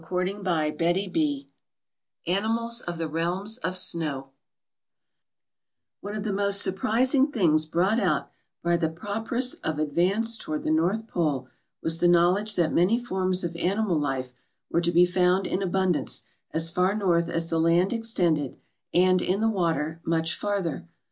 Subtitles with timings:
[0.01, 1.45] MISCELLANEOUS
[2.25, 4.31] Animals of the Realms of Snow
[5.99, 8.31] ONE of the most surprising things brought out
[8.63, 11.47] by the prop ress of advance toward the north pole
[11.83, 14.33] was the knowledge that many forms of animal life
[14.71, 18.57] were to be found in abundance as far north as the land extended,
[18.95, 20.87] and, in the water, much farther.